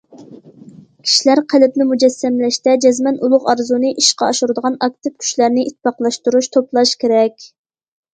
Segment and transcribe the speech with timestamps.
[1.07, 7.47] كىشىلەر قەلبىنى مۇجەسسەملەشتە، جەزمەن ئۇلۇغ ئارزۇنى ئىشقا ئاشۇرىدىغان ئاكتىپ كۈچلەرنى ئىتتىپاقلاشتۇرۇش، توپلاش كېرەك.